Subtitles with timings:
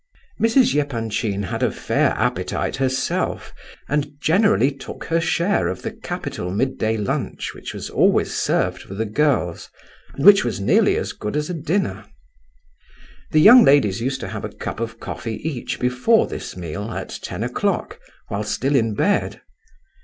[0.41, 0.73] Mrs.
[0.73, 3.53] Epanchin had a fair appetite herself,
[3.87, 8.81] and generally took her share of the capital mid day lunch which was always served
[8.81, 9.69] for the girls,
[10.15, 12.03] and which was nearly as good as a dinner.
[13.29, 17.19] The young ladies used to have a cup of coffee each before this meal, at
[17.21, 19.41] ten o'clock, while still in bed.